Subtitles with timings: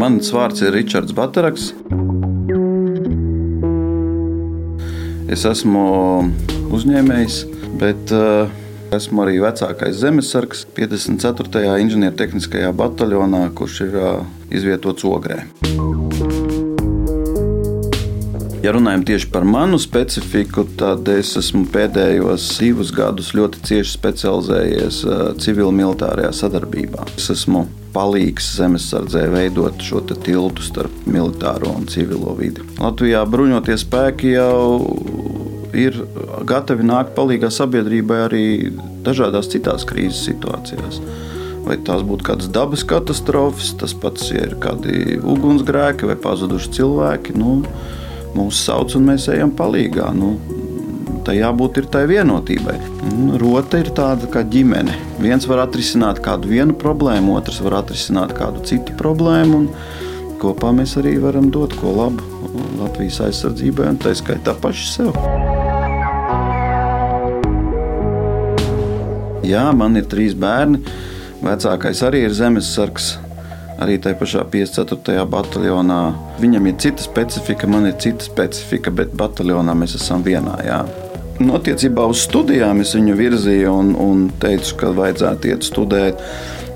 [0.00, 1.66] Mans vārds ir Ričards Bataraks.
[5.28, 5.82] Es esmu
[6.72, 7.34] uzņēmējs,
[7.82, 8.48] bet uh,
[8.96, 11.66] esmu arī vecākais zemesargs 54.
[11.84, 15.42] inženiertehniskajā bataljonā, kurš ir uh, izvietots Ogrē.
[18.64, 25.02] Ja runājam tieši par manu specifiku, tad es esmu pēdējos divus gadus ļoti cieši specializējies
[25.44, 27.04] civil-militārajā sadarbībā.
[27.20, 32.64] Es esmu palīgs zemesardzē veidot šo tiltu starp militāro un civilo vidi.
[32.80, 34.78] Latvijā bruņotie spēki jau
[35.76, 35.96] ir
[36.48, 38.44] gatavi nākt palīdzīgā sabiedrībai arī
[39.06, 41.00] dažādās citās krīzes situācijās.
[41.66, 47.36] Vai tās būtu kādas dabas katastrofas, tas pats ja ir kādi ugunsgrēki vai pazuduši cilvēki.
[47.38, 47.60] Nu,
[48.34, 50.08] mūs sauc un mēs ejam palīgā.
[50.16, 50.34] Nu,
[51.26, 52.76] Tā jābūt tai vienotībai.
[53.40, 54.94] Rota ir tāda kā ģimene.
[55.20, 59.66] Viens var atrisināt kādu vienu problēmu, otrs var atrisināt kādu citu problēmu.
[60.40, 62.24] Kopā mēs arī varam dot ko labu
[62.80, 65.18] Latvijas aizsardzībai un tā skaitā paši sev.
[69.44, 70.80] Jā, man ir trīs bērni.
[71.44, 73.14] Vecākais arī ir zemesargs
[73.80, 75.24] arī tajā pašā 54.
[75.32, 76.00] bataljonā.
[76.40, 80.58] Viņam ir cita specifika, man ir cita specifika, bet bataljonā mēs esam vienā.
[80.66, 80.82] Jā.
[81.40, 86.20] Nu, attiecībā uz studijām es viņu virzīju un, un teicu, ka vajadzētu iet studēt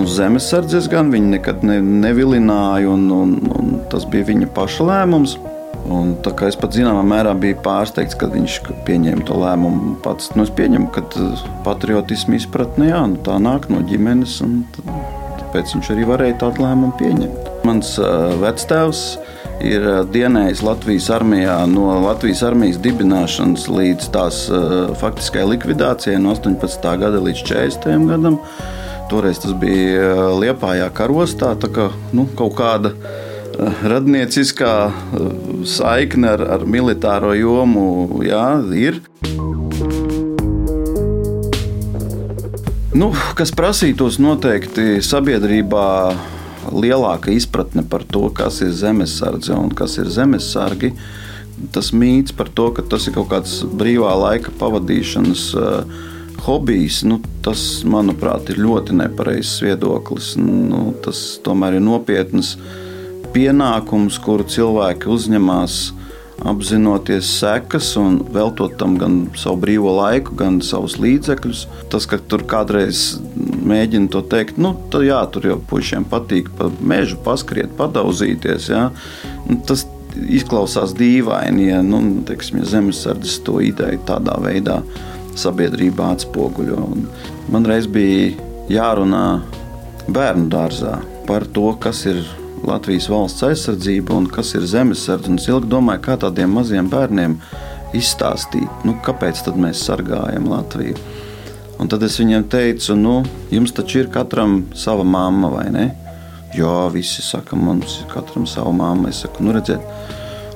[0.00, 0.88] uz zemesardzes.
[0.88, 5.36] Gan viņa nekad ne, nevilināja, un, un, un tas bija viņa paša lēmums.
[5.92, 6.14] Un,
[6.48, 8.56] es pat zināmā mērā biju pārsteigts, kad viņš
[8.88, 10.32] pieņēma to lēmumu pats.
[10.34, 11.04] Nu, es pieņemu, ka
[11.66, 14.40] patriotismu izpratne jā, nu, tā nāk no ģimenes.
[14.78, 14.90] Tad,
[15.42, 17.52] tāpēc viņš arī varēja tādu lēmumu pieņemt.
[17.68, 17.92] Mans
[18.40, 19.04] vectēvs
[19.64, 24.42] ir dienējis Latvijas armijā no Latvijas armijas dibināšanas līdz tās
[25.00, 26.90] faktiskai likvidācijai no 18.
[27.00, 28.10] gada līdz 40.
[28.10, 28.40] gadam.
[29.10, 32.92] Toreiz tas bija Liepājā karostā, tā kā nu, kaut kāda
[33.86, 34.72] radnieciskā
[35.66, 38.46] saikne ar, ar militāro jomu jā,
[38.76, 39.00] ir.
[42.96, 45.86] Nu, kas prasītos noteikti sabiedrībā
[46.72, 50.92] lielāka izpratne par to, kas ir zemesardze un kas ir zemesargi.
[51.72, 56.02] Tas mīts par to, ka tas ir kaut kāds brīvā laika pavadīšanas uh,
[56.44, 60.34] hobijs, nu, tas, manuprāt, ir ļoti nepareizs viedoklis.
[60.40, 62.56] Nu, tas tomēr ir nopietns
[63.34, 65.78] pienākums, kuru cilvēki uzņemas
[66.46, 71.64] apzinoties sekas un veltot tam gan savu brīvo laiku, gan savus līdzekļus.
[71.92, 73.16] Tas, ka tur kādreiz
[73.66, 78.70] mēģina to teikt, nu, tad jā, tur jau puišiem patīk pa mežu paskriet, padauzīties.
[78.72, 78.88] Jā.
[79.48, 84.80] Nu, tas izklausās dīvaini, ja, nu, teiksim, ja zemesardzes to ideju tādā veidā
[85.36, 86.80] sabiedrībā atspoguļo.
[86.94, 87.06] Un
[87.52, 88.32] man reiz bija
[88.72, 89.26] jārunā
[90.08, 92.22] bērnu dārzā par to, kas ir
[92.66, 95.34] Latvijas valsts aizsardzība un kas ir zemesardze.
[95.36, 97.36] Es ilgi domāju, kā tādiem maziem bērniem
[97.96, 100.96] izstāstīt, nu, kāpēc mēs sargājam Latviju.
[101.76, 103.18] Un tad es viņiem teicu, nu,
[103.52, 105.86] jums taču ir katram sava mamma, vai ne?
[106.56, 109.10] Jā, visi saka, mums ir katram sava mamma.
[109.12, 109.82] Es saku, nu, redziet,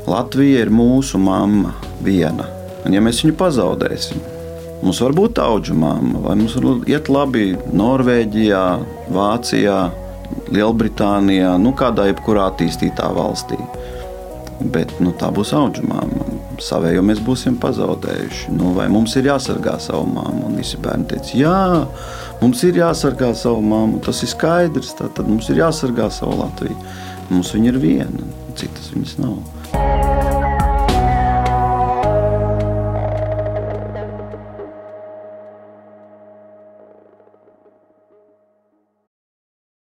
[0.09, 2.49] Latvija ir mūsu mamma viena.
[2.87, 4.23] Un ja mēs viņu pazaudēsim,
[4.81, 8.65] mums var būt auga mamma, vai mums var iet labi Norvēģijā,
[9.13, 9.81] Vācijā,
[10.55, 13.61] Lielbritānijā, nu, kādā jebkurā attīstītā valstī.
[14.73, 15.85] Bet nu, tā būs auga
[16.61, 18.53] Savējo mēs būsim pazaudējuši.
[18.57, 20.45] Nu, vai mums ir jāsargā savu māmu?
[20.49, 21.61] Un visi bērni teica, jā,
[22.43, 24.03] mums ir jāsargā savu māmu.
[24.05, 24.93] Tas ir skaidrs.
[25.01, 26.77] Tad mums ir jāsargā savu Latviju.
[27.31, 28.29] Mums viņa ir viena,
[28.59, 29.60] citas viņas nav.